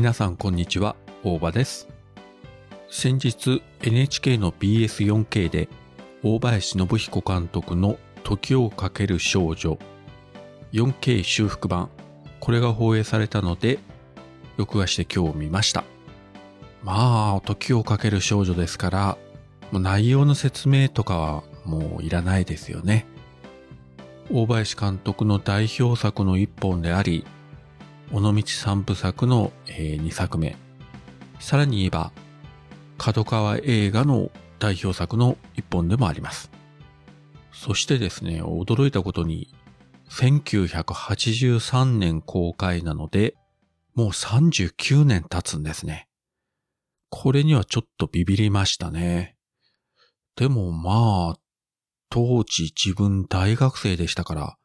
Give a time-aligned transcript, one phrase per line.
[0.00, 1.86] 皆さんこんにちは、大場です。
[2.88, 5.68] 先日 NHK の BS4K で
[6.22, 9.78] 大林信彦監督の時をかける少女
[10.72, 11.90] 4K 修復版、
[12.40, 13.78] これが放映されたので、
[14.56, 15.84] 録画して今日見ました。
[16.82, 19.18] まあ、時をかける少女ですから、
[19.70, 23.04] もう内容の説明とかはもういらないですよね。
[24.32, 27.26] 大林監督の代表作の一本であり、
[28.12, 30.56] 尾道三部作の、え2作目。
[31.38, 32.12] さらに言えば、
[32.98, 36.50] 角川映画の代表作の一本でもあります。
[37.52, 39.54] そしてですね、驚いたことに、
[40.10, 43.36] 1983年公開なので、
[43.94, 46.08] もう39年経つんですね。
[47.10, 49.36] これにはちょっとビビりましたね。
[50.36, 51.38] でもまあ、
[52.08, 54.56] 当時自分大学生でしたから、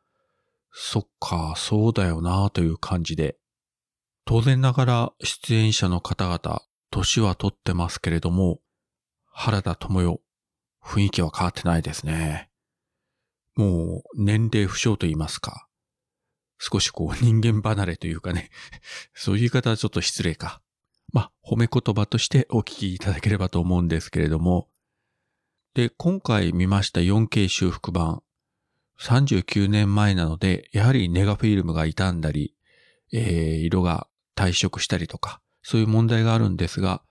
[0.78, 3.38] そっか、そうだよなという感じで。
[4.26, 8.60] 当然ながら出演者の方々、年は取ってますけれども、
[9.32, 10.22] 原田智代、
[10.84, 12.50] 雰囲気は変わってないですね。
[13.56, 15.70] もう年齢不詳と言いますか。
[16.60, 18.50] 少しこう人間離れというかね、
[19.16, 20.62] そういう言い方はちょっと失礼か。
[21.14, 24.68] まあ、褒め言葉としてお聞きいただければと思うんですけれども。
[25.74, 28.25] で、今回見ました 4K 修復版。
[29.02, 32.56] 39年前なので、やはりネガフィルムが傷んだり、
[33.12, 37.02] えー、色が退色したりとか、そういう問題があるんですが、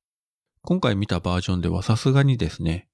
[0.63, 2.89] 今回見たバージョンではさすがにですね、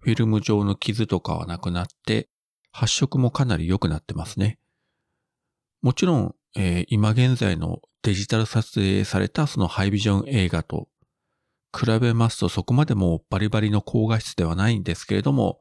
[0.00, 2.28] フィルム上の傷とかはなくなって、
[2.72, 4.58] 発色もかなり良くなってますね。
[5.82, 10.88] もちろん、えー、今現在のデジタル撮影されたそのハイビジョン映画と
[11.76, 15.60] 比べますとそこまでもバリバリの高画質ではないんですけれども、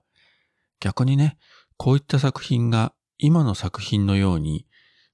[0.80, 1.38] 逆にね、
[1.82, 4.68] こういった作品が今の作品のように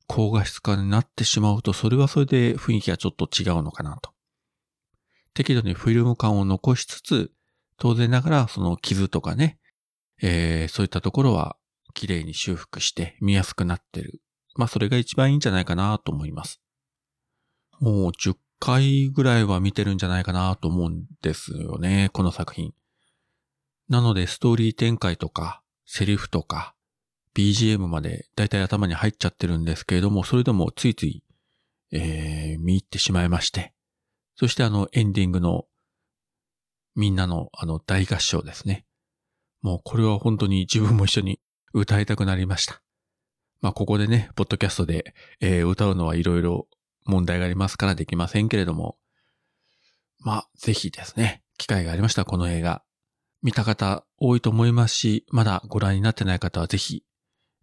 [0.06, 4.12] 高画質化になってしまうと、それはそれで雰囲気がちょっと違うのかなと。
[5.34, 7.32] 適度にフィルム感を残しつつ、
[7.78, 9.60] 当然ながらその傷とかね、
[10.22, 11.56] えー、そういったところは
[11.94, 14.20] 綺麗に修復して見やすくなってる。
[14.58, 16.60] まあそれが一番いいんじゃないかなと思います。
[17.80, 22.74] もう10回ぐらいは見てるんじゃないかなと思うんですよね、この作品。
[23.88, 26.76] なのでストーリー展開とか、セリフとか、
[27.34, 31.24] BGM までだいたい頭に入っちゃってるんですけれども、それでもついつい、
[31.92, 33.74] えー、見入ってしまいまして。
[34.36, 35.66] そしてあのエンディングの
[36.96, 38.86] みんなのあの大合唱ですね。
[39.62, 41.40] もうこれは本当に自分も一緒に
[41.74, 42.82] 歌いたくなりました。
[43.62, 46.68] まあここでね、ポッドキャストで、えー、歌うのはいろいろ
[47.06, 48.98] 問題がありますからできませんけれども、
[50.20, 52.84] まあぜひですね、機会がありましたらこの映画、
[53.42, 57.04] 見た方多いと思いますし、まだご覧になってない方はぜひ、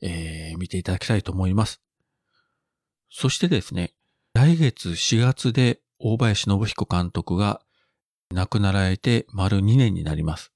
[0.00, 1.80] えー、見ていただきたいと思います。
[3.10, 3.94] そしてですね、
[4.34, 7.62] 来月4月で大林信彦監督が
[8.32, 10.52] 亡くなられて丸2年になります。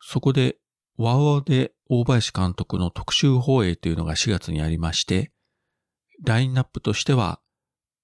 [0.00, 0.56] そこで、
[0.96, 5.32] ワウワウで大林監督の特集放映というのが4月にありまして、
[6.24, 7.40] ラインナップとしては、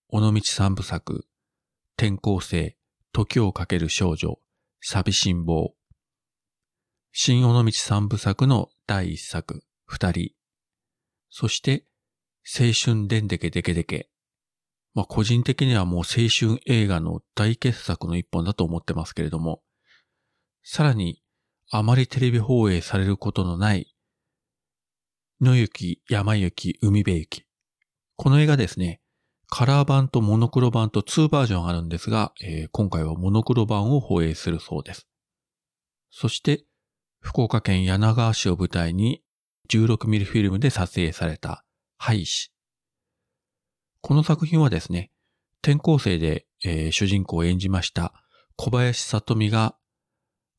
[0.09, 1.27] 尾道三部作、
[1.97, 2.77] 転校生、
[3.13, 4.39] 時をかける少女、
[4.81, 5.75] 寂しん坊、
[7.13, 10.31] 新尾道三部作の第一作、二人。
[11.29, 11.85] そして、
[12.45, 14.09] 青春でんでけでけでけ。
[14.95, 19.61] まあ、個人的にはもう青春映画の大傑作の一本だと思ってますけれども、
[20.63, 21.21] さらに、
[21.73, 23.93] あまりテレビ放映されることのない、
[25.41, 27.45] 野雪、山雪、海辺雪。
[28.15, 29.01] この映画ですね、
[29.49, 35.09] カラー版とモノクロ版と2バージョンあるんですが、えー、今回はモノクロ版を放映するそうです。
[36.11, 36.65] そして、
[37.21, 39.23] 福岡県柳川市を舞台に
[39.71, 41.65] 16mm フィルムで撮影された
[41.97, 42.51] 廃止。
[44.01, 45.11] この作品はですね、
[45.63, 48.15] 転校生で、えー、主人公を演じました
[48.57, 49.77] 小林里美が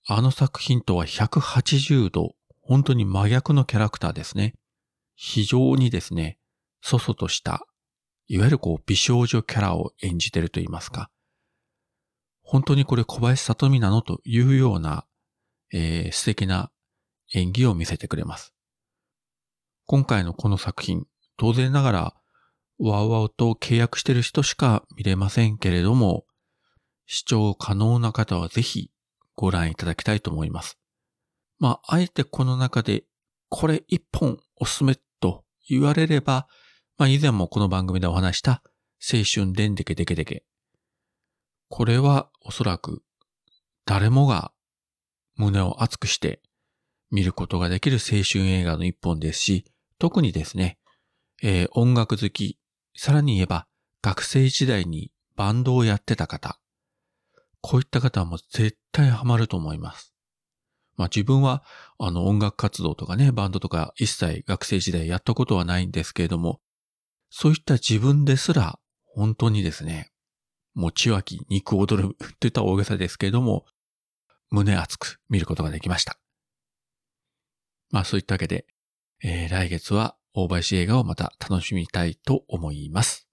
[0.07, 4.53] あの作品とは180度本当に真逆のキャラクターですね。
[5.15, 6.37] 非常にですね、
[6.81, 7.65] そそとした、
[8.27, 11.09] いわゆるこう美少女キャラを演じてると言いますか。
[12.43, 15.05] 本当にこれ小林里美なのというような
[15.73, 16.71] えー、素敵な
[17.33, 18.53] 演技を見せてくれます。
[19.85, 21.05] 今回のこの作品、
[21.37, 22.15] 当然ながら、
[22.79, 26.25] ワウワウと契約してる人しか見れませんけれども、
[27.05, 28.89] 視聴可能な方はぜひ
[29.35, 30.79] ご覧いただきたいと思います。
[31.59, 33.03] まあ、あえてこの中で、
[33.49, 36.47] これ一本おすすめと言われれば、
[36.97, 38.63] まあ以前もこの番組でお話した
[39.01, 40.43] 青春でんでけでけでけ。
[41.67, 43.03] これはおそらく
[43.85, 44.51] 誰もが
[45.41, 46.41] 胸を熱くして
[47.09, 49.65] 見ることができる青春映画の一本ですし、
[49.97, 50.77] 特にですね、
[51.41, 52.57] えー、音楽好き、
[52.95, 53.67] さらに言えば
[54.01, 56.59] 学生時代にバンドをやってた方、
[57.61, 60.13] こういった方はもう絶対ハマると思います。
[60.95, 61.63] まあ自分は
[61.97, 66.61] あの音楽活動とかね、バンドとか一切学生時代やったことはないんですけれども、
[67.29, 70.11] そういった自分ですら本当にですね、
[70.73, 73.65] もちわき肉踊るって言った大げさですけれども、
[74.51, 76.17] 胸熱く見ることができました。
[77.89, 78.65] まあそういったわけで、
[79.23, 83.27] えー、来月は大林映画をまた楽しみたいと思います。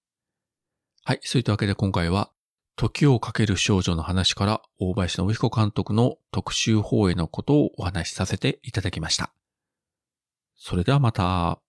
[1.04, 2.30] はい、そういったわけで今回は、
[2.76, 9.32] 時をかける少女の話から大林信彦監督の特集放映のことをお話しさせていただきました。
[10.54, 11.60] それではまた。